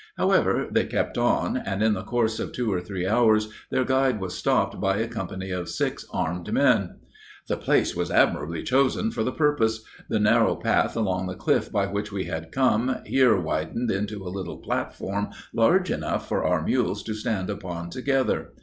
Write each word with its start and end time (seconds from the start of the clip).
However, 0.17 0.67
they 0.71 0.85
kept 0.87 1.15
on; 1.15 1.57
and, 1.57 1.83
in 1.83 1.93
the 1.93 2.01
course 2.01 2.39
of 2.39 2.51
two 2.53 2.73
or 2.73 2.81
three 2.81 3.05
hours, 3.05 3.49
their 3.69 3.83
guide 3.85 4.19
was 4.19 4.33
stopped 4.35 4.79
by 4.81 4.97
a 4.97 5.07
company 5.07 5.51
of 5.51 5.69
six 5.69 6.07
armed 6.11 6.51
men: 6.51 6.95
"The 7.47 7.57
place 7.57 7.95
was 7.95 8.09
admirably 8.09 8.63
chosen 8.63 9.11
for 9.11 9.21
the 9.23 9.31
purpose. 9.31 9.83
The 10.09 10.19
narrow 10.19 10.55
path 10.55 10.97
along 10.97 11.27
the 11.27 11.35
cliff 11.35 11.71
by 11.71 11.85
which 11.85 12.11
we 12.11 12.23
had 12.23 12.51
come, 12.51 12.95
here 13.05 13.39
widened 13.39 13.91
into 13.91 14.23
a 14.23 14.33
little 14.33 14.57
platform 14.57 15.29
large 15.53 15.91
enough 15.91 16.27
for 16.27 16.45
our 16.45 16.63
mules 16.65 17.03
to 17.03 17.13
stand 17.13 17.51
upon 17.51 17.91
together. 17.91 18.53